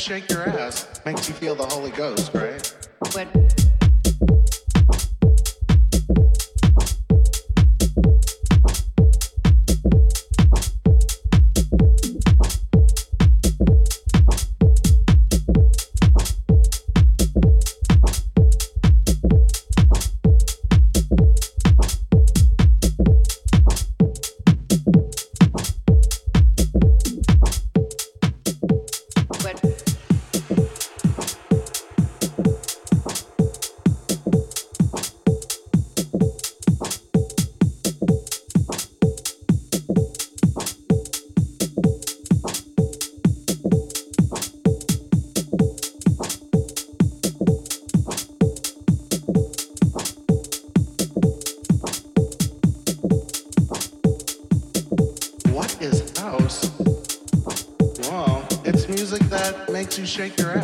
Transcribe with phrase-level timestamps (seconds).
[0.00, 2.32] shake your ass, makes you feel the Holy Ghost,
[60.10, 60.59] shake your ass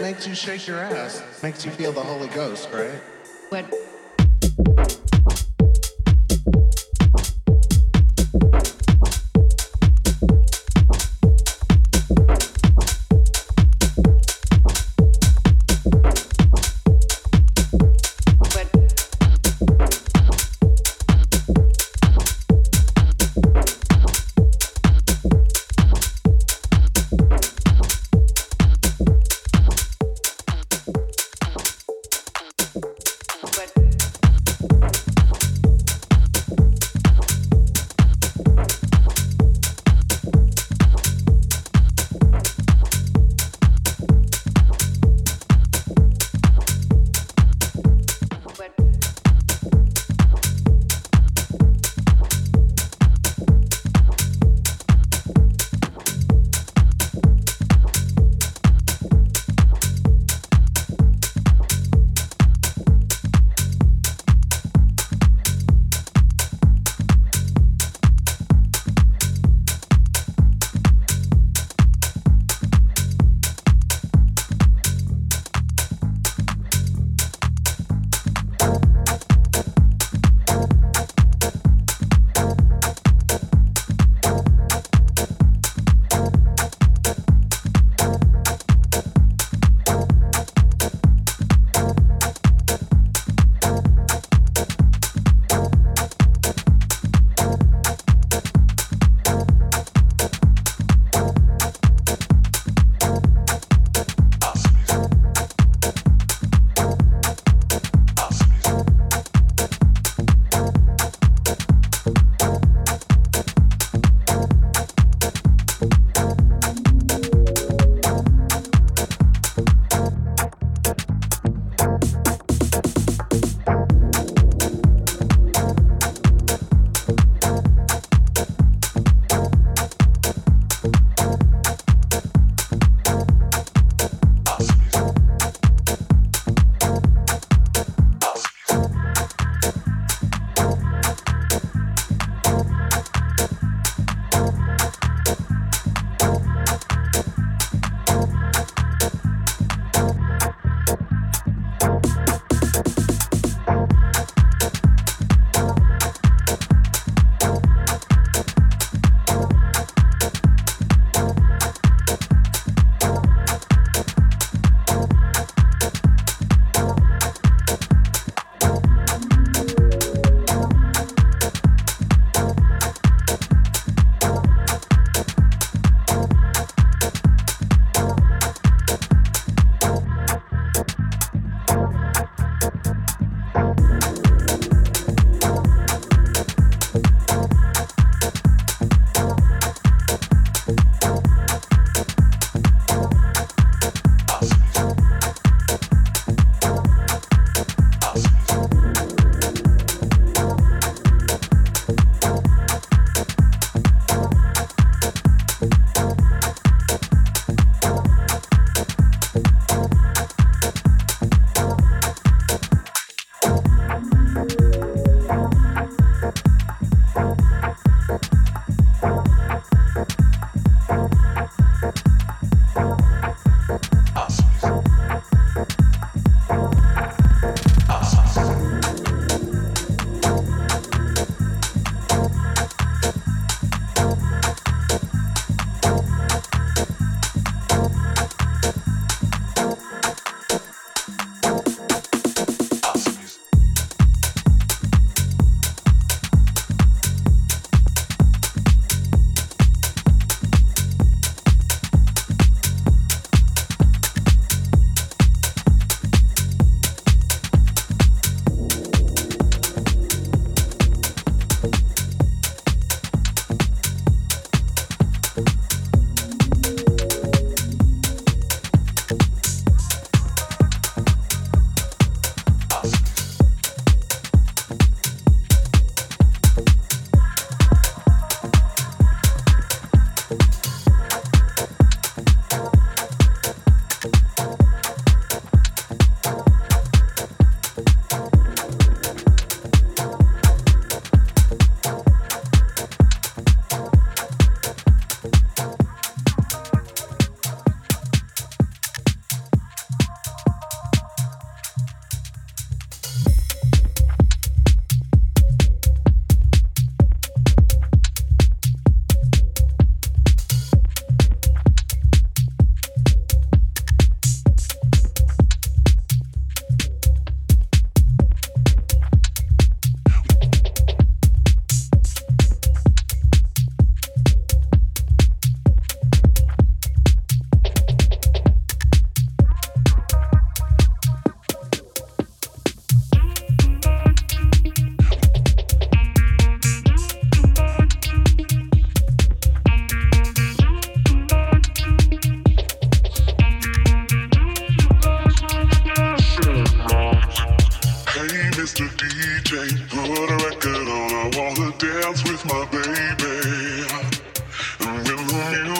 [0.00, 3.00] makes you shake your ass, makes you feel the Holy Ghost, right?
[3.48, 3.87] What?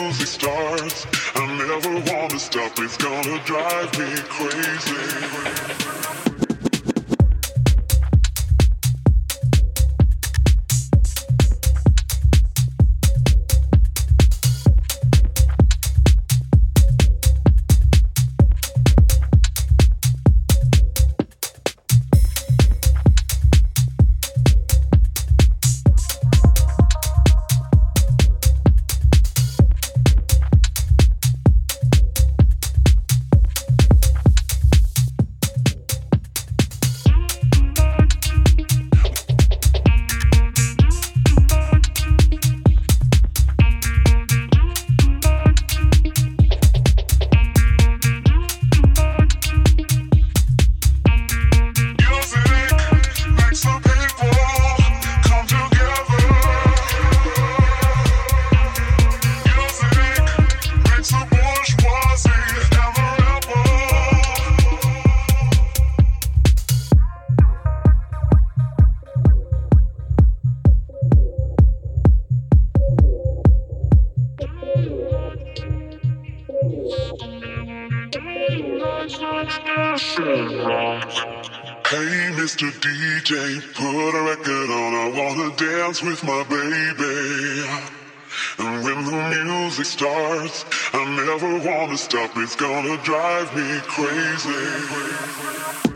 [0.09, 2.71] Music starts, I never wanna stop.
[2.79, 6.28] It's gonna drive me crazy.
[94.07, 95.88] Crazy.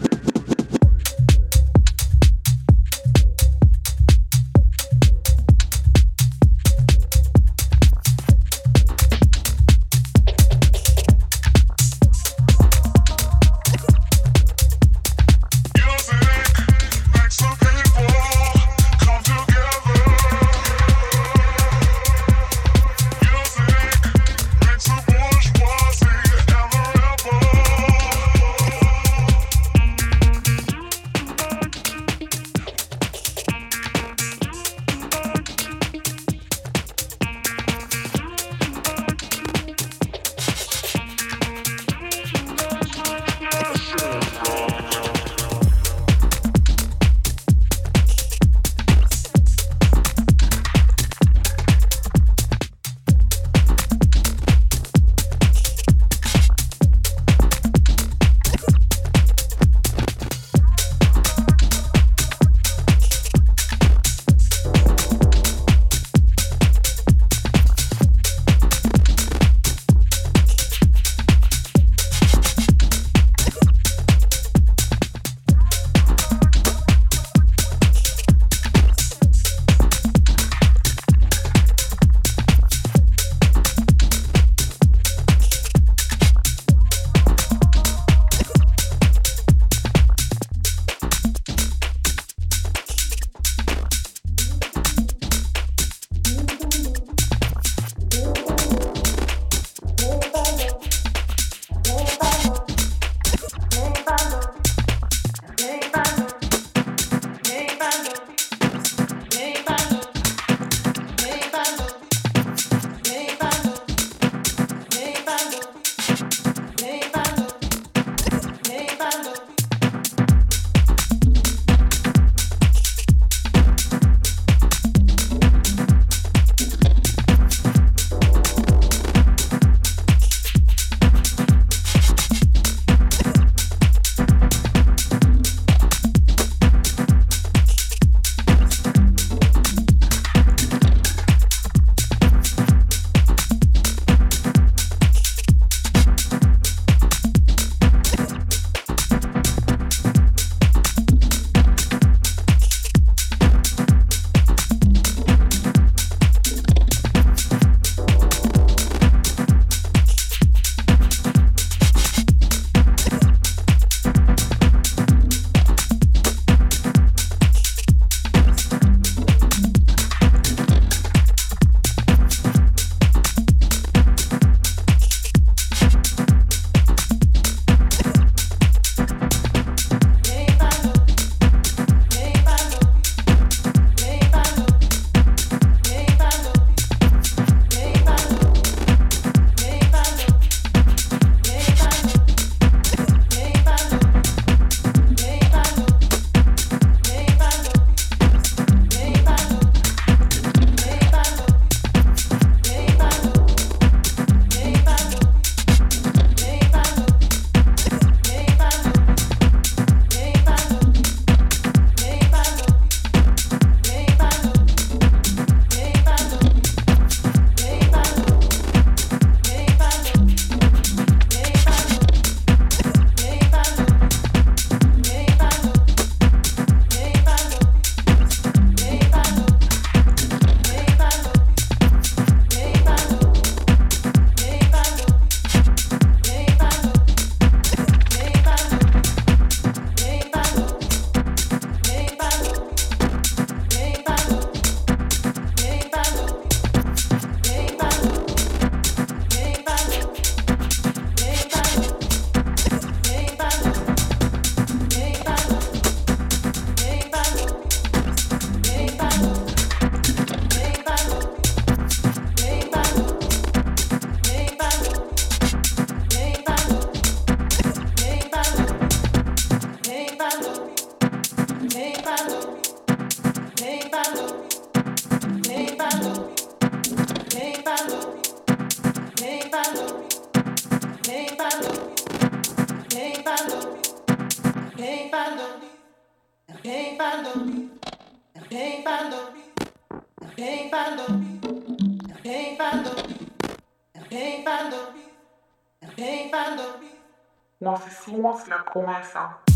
[298.75, 298.81] 你
[299.13, 299.52] 好。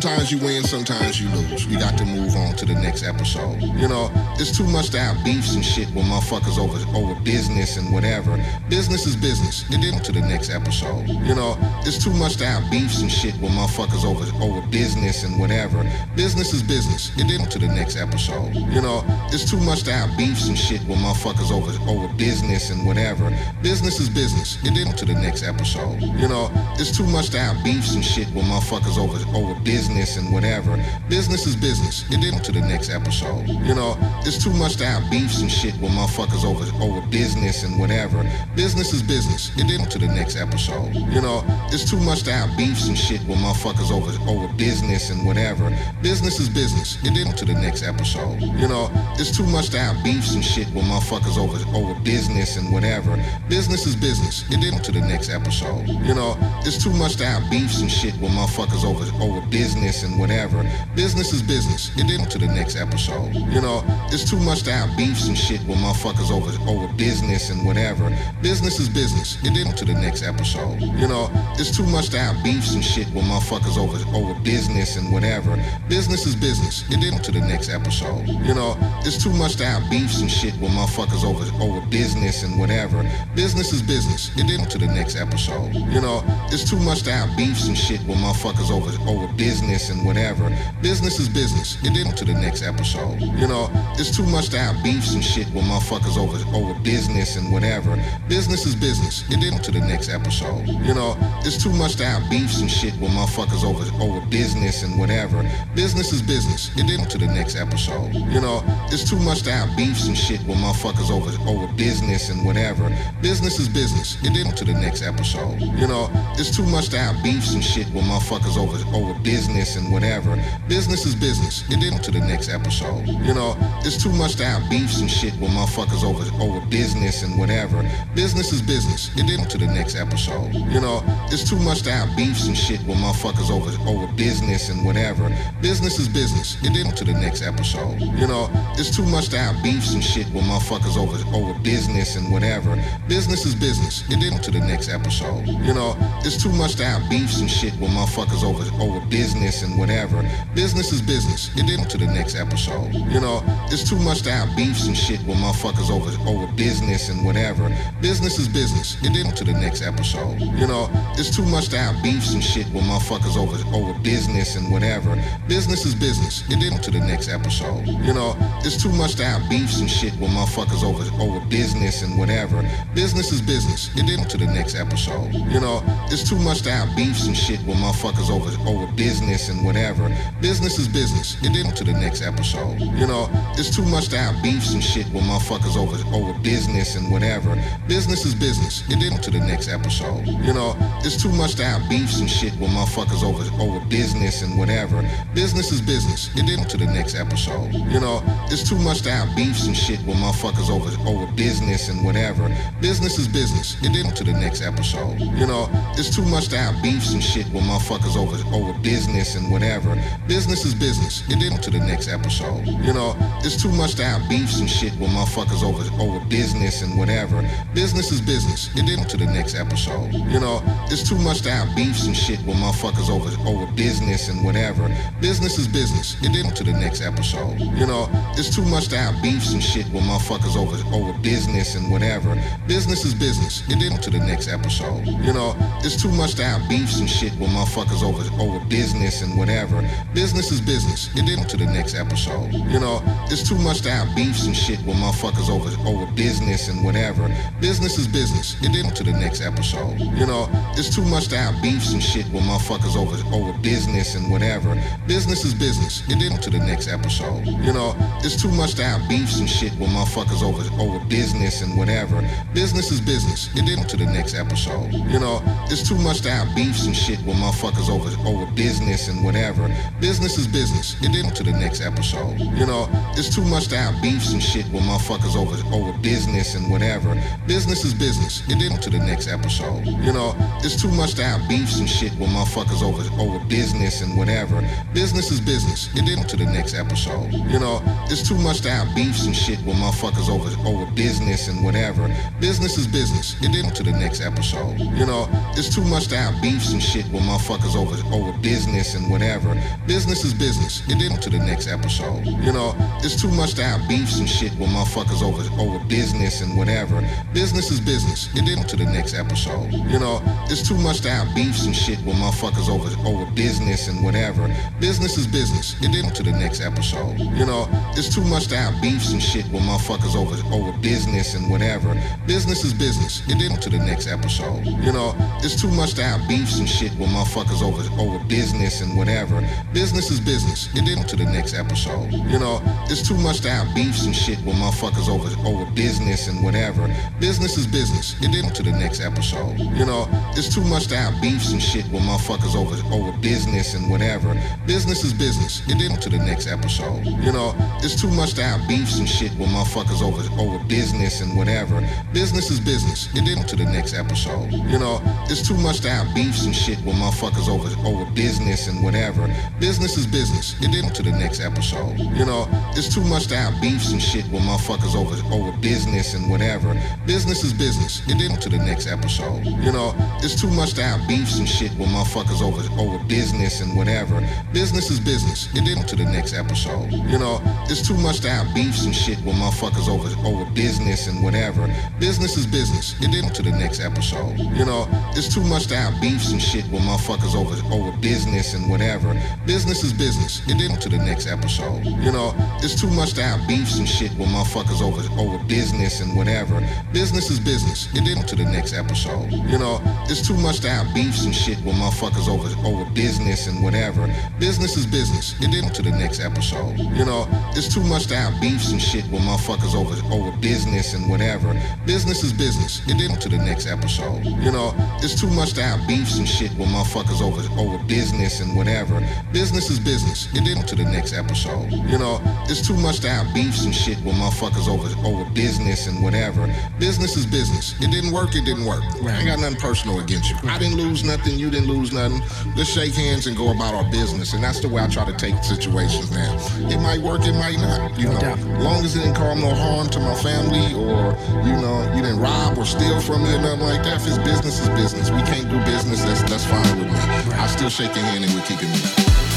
[0.00, 1.66] Sometimes you win, sometimes you lose.
[1.66, 3.60] You got to move on to the next episode.
[3.60, 7.76] You know, it's too much to have beefs and shit with motherfuckers over over business
[7.76, 8.42] and whatever.
[8.70, 9.62] Business is business.
[9.68, 11.06] It didn't to the next episode.
[11.06, 15.24] You know, it's too much to have beefs and shit with motherfuckers over over business
[15.24, 15.84] and whatever.
[16.16, 17.10] Business is business.
[17.18, 18.54] It didn't to the next episode.
[18.54, 19.02] You know,
[19.32, 23.30] it's too much to have beefs and shit with motherfuckers over over business and whatever.
[23.62, 24.58] Business is business.
[24.64, 26.00] It didn't to the next episode.
[26.00, 30.16] You know, it's too much to have beefs and shit with motherfuckers over over business
[30.16, 30.82] and whatever.
[31.08, 32.04] Business is business.
[32.10, 33.48] It didn't to the next episode.
[33.48, 33.96] You know,
[34.26, 38.28] it's too much to have beefs and shit with motherfuckers over over business and whatever.
[38.54, 39.50] Business is business.
[39.56, 40.94] It didn't to the next episode.
[40.94, 41.42] You know,
[41.72, 45.76] it's too much to have beefs and shit with motherfuckers over over business and whatever.
[46.02, 46.98] Business is business.
[47.04, 48.40] It didn't to the next episode.
[48.40, 52.56] You know, it's too much to have beefs and shit with motherfuckers over over business
[52.56, 53.16] and whatever.
[53.48, 54.44] Business is business.
[54.50, 55.88] It didn't to the next episode.
[55.88, 56.36] You know,
[56.66, 60.62] it's too much to have beefs and shit with motherfuckers over over business and whatever.
[60.94, 61.90] Business is business.
[61.96, 63.34] It didn't to the next episode.
[63.34, 63.82] You know,
[64.12, 68.10] it's too much to have beefs and shit with motherfuckers over over business and whatever.
[68.42, 69.38] Business is business.
[69.44, 70.80] It didn't to the next episode.
[70.80, 74.96] You know, it's too much to have beefs and shit with motherfuckers over over business
[74.96, 75.56] and whatever.
[75.88, 76.84] Business is business.
[76.90, 78.26] It didn't to the next episode.
[78.28, 82.42] You know, it's too much to have beefs and shit with motherfuckers over over business
[82.42, 83.08] and whatever.
[83.34, 84.30] Business is business.
[84.36, 85.74] It didn't to the next episode.
[85.74, 89.90] You know, it's too much to have beefs and shit with motherfuckers over over business
[89.90, 90.50] and whatever.
[90.82, 91.78] Business is business.
[91.84, 93.20] It didn't to the next episode.
[93.20, 97.36] You know, it's too much to have beefs and shit with motherfuckers over over business
[97.36, 97.96] and whatever.
[98.28, 99.22] Business is business.
[99.30, 100.66] It didn't to the next episode.
[100.66, 104.82] You know, it's too much to have beefs and shit with motherfuckers over over business
[104.82, 105.48] and whatever.
[105.74, 106.70] Business is business.
[106.76, 108.12] It didn't to the next episode.
[108.14, 112.28] You know, it's too much to have beefs and shit with motherfuckers over over business
[112.30, 112.90] and whatever.
[113.22, 114.16] Business is business.
[114.24, 115.60] It didn't to the next episode.
[115.60, 116.10] You know,
[116.40, 120.42] it's too much to have beefs and shit with motherfuckers over over business and whatever.
[120.68, 121.68] Business is business.
[121.70, 123.06] It didn't to the next episode.
[123.06, 127.22] You know, it's too much to have beefs and shit with motherfuckers over over business
[127.22, 127.84] and whatever.
[128.14, 129.10] Business is business.
[129.18, 130.54] It didn't to the next episode.
[130.54, 134.70] You know, it's too much to have beefs and shit with motherfuckers over over business
[134.70, 135.28] and whatever.
[135.60, 136.56] Business is business.
[136.64, 138.00] It didn't to the next episode.
[138.00, 142.16] You know, it's too much to have beefs and shit with motherfuckers over over business
[142.16, 142.82] and whatever.
[143.08, 144.08] Business is business.
[144.08, 145.46] It didn't to the next episode.
[145.46, 149.62] You know, it's too much to have beefs and shit with motherfuckers over over business
[149.62, 150.22] and whatever.
[150.54, 151.50] Business is business.
[151.56, 152.92] It didn't to the next episode.
[152.92, 157.08] You know, it's too much to have beefs and shit with motherfuckers over over business
[157.08, 157.74] and whatever.
[158.00, 158.96] Business is business.
[159.02, 160.40] It didn't to the next episode.
[160.40, 164.56] You know, it's too much to have beefs and shit with motherfuckers over over business
[164.56, 165.16] and whatever.
[165.48, 166.42] Business is business.
[166.50, 167.86] It didn't to the next episode.
[167.86, 172.02] You know, it's too much to have beefs and shit with motherfuckers over over business
[172.02, 172.62] and whatever.
[172.94, 173.90] Business is business.
[173.96, 175.32] It didn't to the next episode.
[175.32, 179.48] You know, it's too much to have beefs and shit with motherfuckers over over business
[179.48, 180.14] and whatever.
[180.40, 181.36] Business is business.
[181.42, 182.80] It didn't to the next episode.
[182.80, 186.96] You know, it's too much to have beefs and shit with motherfuckers over over business
[186.96, 187.56] and whatever.
[187.86, 188.82] Business is business.
[188.90, 190.26] It didn't to the next episode.
[190.26, 194.42] You know, it's too much to have beefs and shit with motherfuckers over over business
[194.42, 195.02] and whatever.
[195.34, 196.30] Business is business.
[196.36, 197.72] It didn't to the next episode.
[197.72, 201.88] You know, it's too much to have beefs and shit with motherfuckers over over business
[201.88, 202.48] and whatever.
[202.80, 203.76] Business is business.
[203.82, 205.20] It didn't to the next episode.
[205.20, 209.36] You know, it's too much to have beefs and shit with motherfuckers over over business
[209.36, 209.94] and whatever.
[210.26, 211.22] Business is business.
[211.28, 212.66] It didn't to the next episode.
[212.66, 216.82] You know, it's too much to have beefs and shit with motherfuckers over over business
[216.82, 217.48] and whatever.
[217.74, 218.70] Business is business.
[218.76, 220.12] It didn't to the next episode.
[220.12, 224.28] You know, it's too much to have beefs and shit with motherfuckers over over business
[224.28, 224.88] and whatever.
[225.20, 226.16] Business is business.
[226.22, 227.58] It didn't to the next episode.
[227.60, 231.74] You know, it's too much to have beefs and shit with motherfuckers over over business
[231.74, 232.40] and whatever.
[232.66, 233.62] Business is business.
[233.68, 235.06] It didn't to the next episode.
[235.06, 235.54] You know,
[235.84, 239.86] it's too much to have beefs and shit with motherfuckers over over business and whatever.
[240.14, 241.10] Business is business.
[241.16, 242.52] It didn't to the next episode.
[242.52, 246.68] You know, it's too much to have beefs and shit with motherfuckers over over business
[246.68, 247.28] and whatever.
[247.60, 248.56] Business is business.
[248.62, 250.00] It didn't to the next episode.
[250.00, 254.14] You know, it's too much to have beefs and shit with motherfuckers over over business
[254.14, 254.80] and whatever.
[255.06, 256.02] Business is business.
[256.08, 257.44] It didn't to the next episode.
[257.46, 257.94] You know,
[258.24, 262.26] it's too much to have beefs and shit with motherfuckers over over business and whatever.
[262.54, 263.50] Business is business.
[263.54, 264.92] It didn't to the next episode.
[264.92, 269.08] You know, it's too much to have beefs and shit with motherfuckers over over business
[269.08, 269.66] and whatever.
[269.98, 270.94] Business is business.
[271.02, 272.38] It didn't to the next episode.
[272.38, 272.88] You know,
[273.18, 277.20] it's too much to have beefs and shit with motherfuckers over over business and whatever.
[277.48, 278.48] Business is business.
[278.48, 279.84] It didn't to the next episode.
[279.84, 280.32] You know,
[280.62, 284.62] it's too much to have beefs and shit with motherfuckers over over business and whatever.
[284.94, 285.88] Business is business.
[285.96, 287.32] It didn't to the next episode.
[287.32, 291.48] You know, it's too much to have beefs and shit with motherfuckers over over business
[291.48, 292.06] and whatever.
[292.38, 293.34] Business is business.
[293.42, 294.78] It didn't to the next episode.
[294.78, 295.26] You know,
[295.58, 299.10] it's too much to have beefs and shit with motherfuckers over over business business and
[299.10, 299.54] whatever.
[299.86, 300.82] Business is business.
[300.88, 302.24] It didn't to the next episode.
[302.26, 306.40] You know, it's too much to have beefs and shit with motherfuckers over over business
[306.40, 307.00] and whatever.
[307.32, 308.28] Business is business.
[308.34, 309.72] It didn't to the next episode.
[309.72, 310.20] You know,
[310.50, 314.54] it's too much to have beefs and shit with motherfuckers over over business and whatever.
[314.80, 315.74] Business is business.
[315.82, 317.18] It didn't to the next episode.
[317.18, 321.34] You know, it's too much to have beefs and shit with motherfuckers over over business
[321.34, 321.94] and whatever.
[322.26, 323.22] Business is business.
[323.28, 324.64] It didn't to the next episode.
[324.66, 328.80] You know, it's too much to have beefs and shit with motherfuckers over over business
[328.80, 329.46] and whatever.
[329.74, 330.68] Business is business.
[330.74, 332.12] It didn't to the next episode.
[332.12, 336.28] You know, it's too much to have beefs and shit with motherfuckers over over business
[336.28, 336.88] and whatever.
[337.20, 338.14] Business is business.
[338.22, 339.58] It didn't to the next episode.
[339.58, 343.74] You know, it's too much to have beefs and shit with motherfuckers over over business
[343.74, 344.40] and whatever.
[344.66, 345.60] Business is business.
[345.68, 347.04] It didn't to the next episode.
[347.04, 351.20] You know, it's too much to have beefs and shit with motherfuckers over over business
[351.20, 351.86] and whatever.
[352.14, 353.08] Business is business.
[353.14, 354.50] It didn't to the next episode.
[354.52, 358.68] You know, it's too much to have beefs and shit with motherfuckers over over business
[358.68, 359.26] and whatever.
[359.58, 360.54] Business is business.
[360.62, 361.98] It didn't to the next episode.
[361.98, 362.46] You know,
[362.76, 366.80] it's too much to have beefs and shit with motherfuckers over over business and whatever.
[367.04, 368.00] Business is business.
[368.06, 369.44] It didn't to the next episode.
[369.44, 369.92] You know,
[370.22, 374.22] it's too much to have beefs and shit with motherfuckers over over business and whatever.
[374.52, 375.48] Business is business.
[375.56, 376.92] It didn't to the next episode.
[376.92, 381.08] You know, it's too much to have beefs and shit with motherfuckers over over business
[381.08, 381.66] and whatever.
[381.98, 382.94] Business is business.
[383.02, 384.38] It didn't to the next episode.
[384.38, 384.86] You know,
[385.16, 389.14] it's too much to have beefs and shit with motherfuckers over over business and whatever.
[389.46, 390.40] Business is business.
[390.48, 391.84] It didn't to the next episode.
[391.84, 396.00] You know, it's too much to have beefs and shit with motherfuckers over over business
[396.00, 396.60] and whatever.
[396.92, 397.88] Business is business.
[397.94, 399.30] It didn't to the next episode.
[399.30, 403.46] You know, it's too much to have beefs and shit with motherfuckers over over business
[403.46, 404.12] and whatever.
[404.38, 405.34] Business is business.
[405.40, 406.78] It didn't to the next episode.
[406.78, 410.94] You know, it's too much to have beefs and shit with motherfuckers over over business
[410.94, 411.54] and whatever.
[411.86, 412.82] Business is business.
[412.88, 414.24] It didn't to the next episode.
[414.24, 418.40] You know, it's too much to have beefs and shit with motherfuckers over over business
[418.40, 419.00] and whatever.
[419.32, 420.28] Business is business.
[420.34, 421.70] It didn't to the next episode.
[421.72, 425.86] You know, it's too much to have beefs and shit with motherfuckers over over business
[425.86, 426.46] and whatever.
[426.78, 427.74] Business is business.
[427.80, 428.34] It didn't work.
[428.34, 428.84] It didn't work.
[429.02, 430.36] I ain't got nothing personal against you.
[430.44, 431.38] I didn't lose nothing.
[431.38, 432.20] You didn't lose nothing.
[432.56, 434.32] Let's shake hands and go about our business.
[434.32, 436.36] And that's the way I try to take situations now.
[436.70, 437.22] It might work.
[437.24, 437.98] It might not.
[437.98, 438.20] You know,
[438.60, 442.20] long as it didn't cause no harm to my family or you know you didn't
[442.20, 444.00] rob or steal from me or nothing like that.
[444.00, 445.10] If it's business, is business.
[445.20, 446.02] We can't do business.
[446.02, 447.34] That's that's fine with me.
[447.34, 449.29] I still shake your hand and we keep it.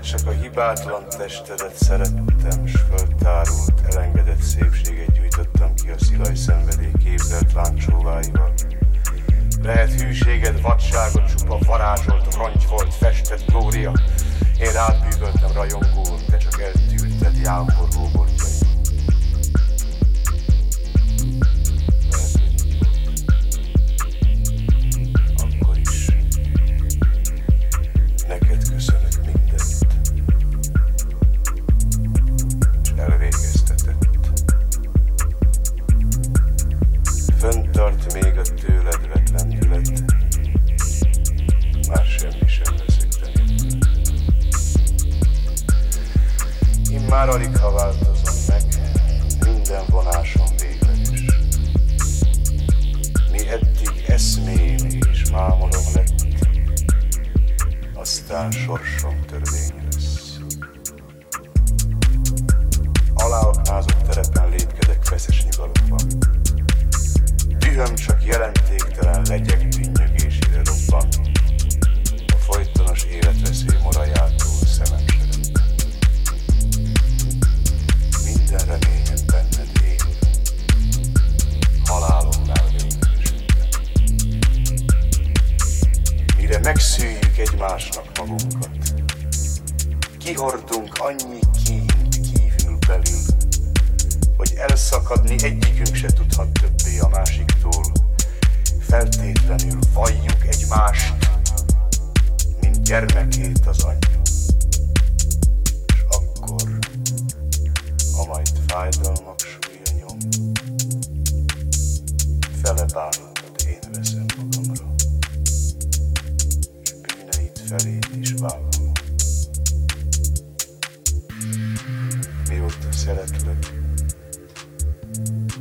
[0.00, 7.52] csak a hibátlan testedet szerettem, s föltárult, elengedett szépséget gyújtottam ki a szilaj szenvedély képzelt
[7.52, 8.52] láncsóváival.
[9.62, 13.92] Lehet hűséged, vadságot csupa varázsolt, rongy volt, festett glória.
[14.60, 18.26] Én rád bűvöltem rajongó, te csak eltűlted jámborgóból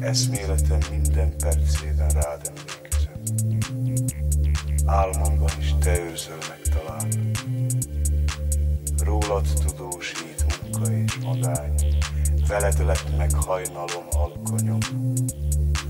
[0.10, 3.22] eszméletem minden percében rád emlékezem.
[4.86, 7.32] Álmomban is te őrzöl meg talán.
[9.04, 11.74] Rólad tudósít munka és magány,
[12.48, 14.80] veled lett meg hajnalom alkonyom,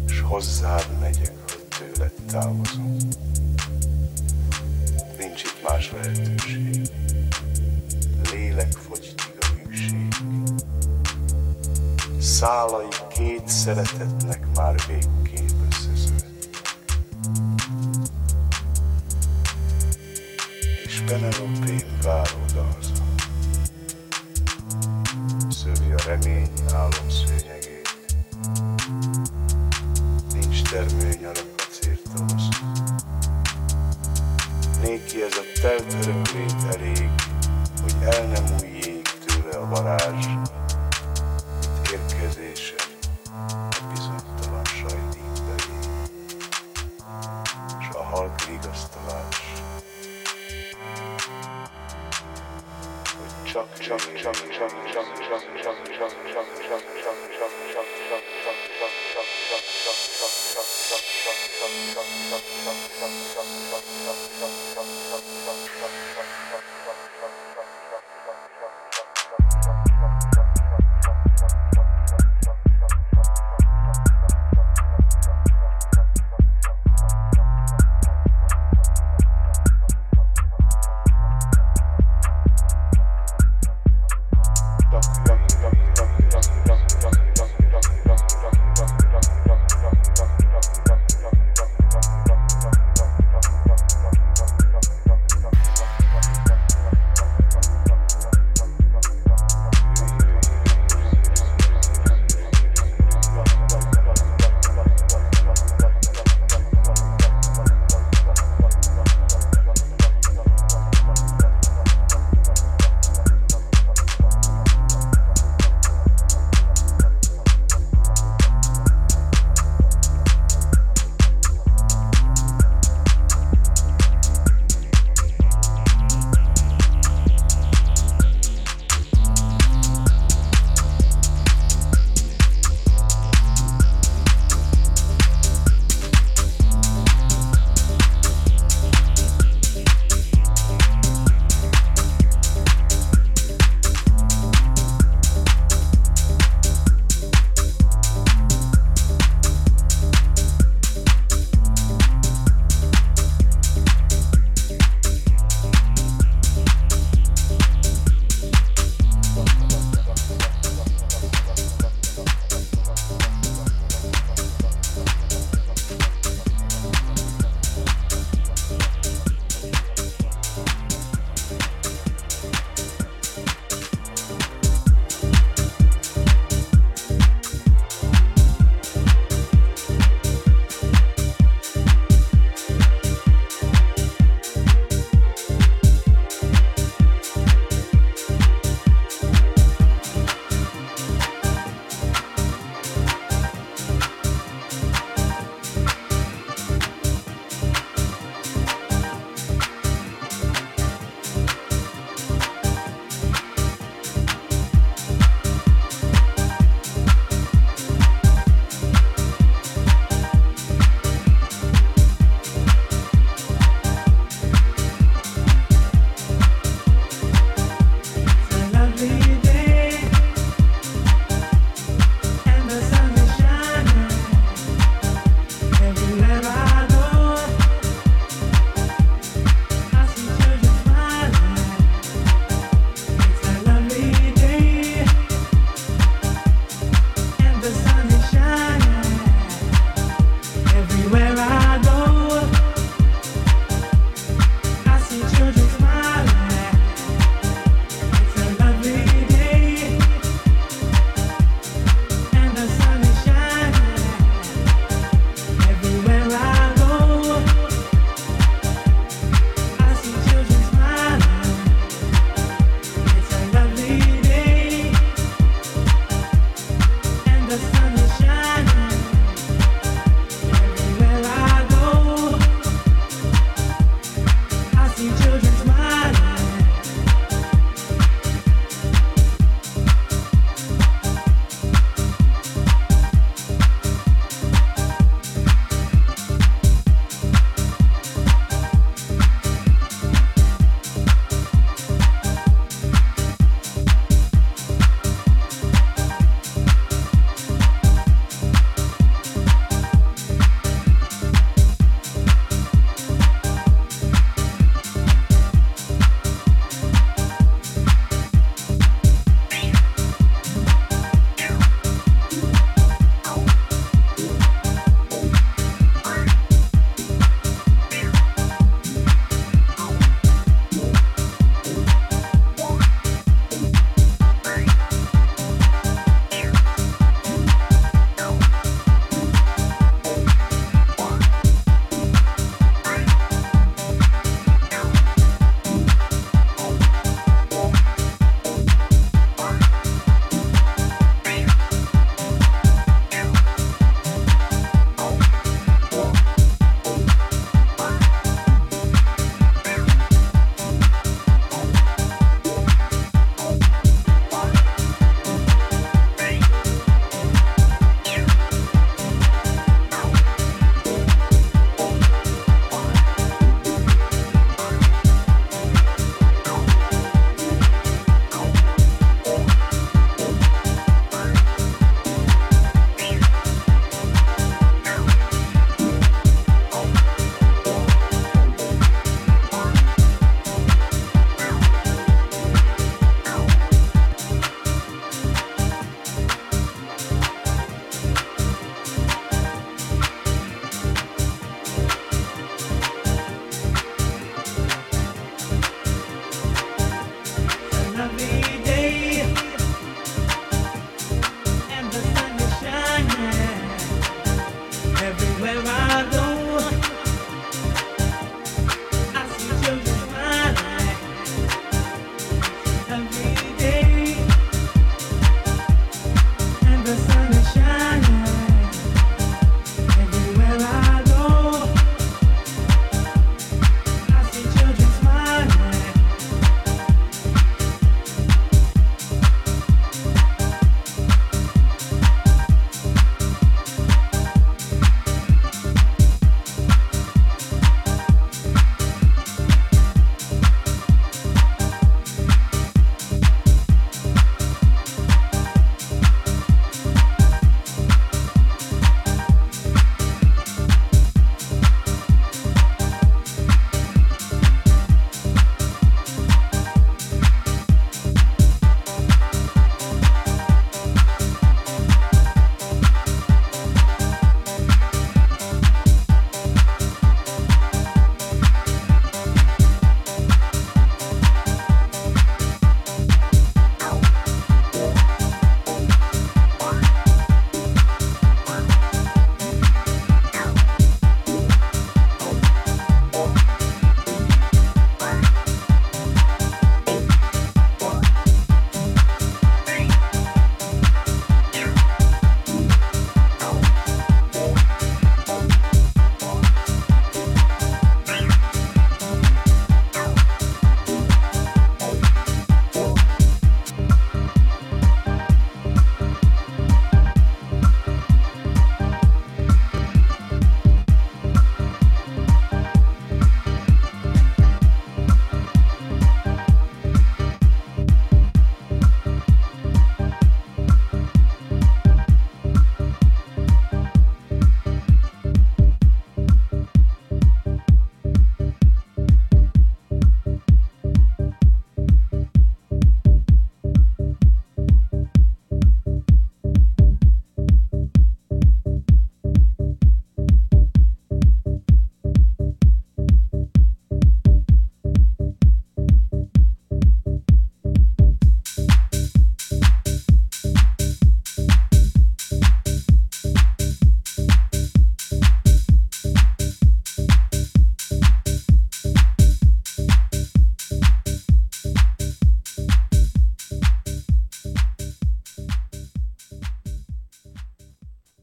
[0.08, 2.98] s hozzád megyek, hogy tőled távozom.
[5.18, 6.69] Nincs itt más lehetőség.
[13.76, 15.49] szeretetlek már végképp.